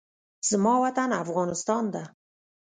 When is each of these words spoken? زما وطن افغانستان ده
زما 0.49 0.73
وطن 0.83 1.09
افغانستان 1.23 1.83
ده 1.93 2.03